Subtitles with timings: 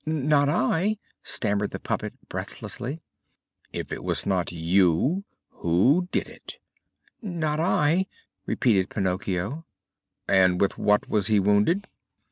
[0.03, 3.03] "Not I," stammered the puppet breathlessly.
[3.71, 6.57] "If it was not you, who then did it?"
[7.21, 8.07] "Not I,"
[8.47, 9.63] repeated Pinocchio.
[10.27, 11.85] "And with what was he wounded?"